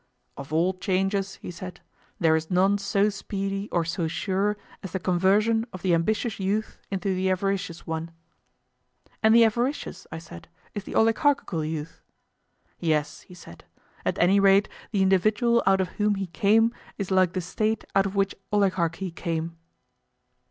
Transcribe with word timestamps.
Of 0.35 0.51
all 0.51 0.73
changes, 0.73 1.35
he 1.35 1.51
said, 1.51 1.79
there 2.19 2.35
is 2.35 2.49
none 2.49 2.79
so 2.79 3.11
speedy 3.11 3.69
or 3.71 3.85
so 3.85 4.07
sure 4.07 4.57
as 4.81 4.93
the 4.93 4.99
conversion 4.99 5.67
of 5.71 5.83
the 5.83 5.93
ambitious 5.93 6.39
youth 6.39 6.79
into 6.89 7.13
the 7.13 7.29
avaricious 7.29 7.85
one. 7.85 8.09
And 9.21 9.35
the 9.35 9.43
avaricious, 9.45 10.07
I 10.11 10.17
said, 10.17 10.47
is 10.73 10.85
the 10.85 10.95
oligarchical 10.95 11.63
youth? 11.63 12.01
Yes, 12.79 13.21
he 13.27 13.35
said; 13.35 13.63
at 14.03 14.17
any 14.17 14.39
rate 14.39 14.67
the 14.89 15.03
individual 15.03 15.61
out 15.67 15.79
of 15.79 15.89
whom 16.01 16.15
he 16.15 16.25
came 16.25 16.73
is 16.97 17.11
like 17.11 17.33
the 17.33 17.39
State 17.41 17.83
out 17.93 18.07
of 18.07 18.15
which 18.15 18.33
oligarchy 18.51 19.11
came. 19.11 19.55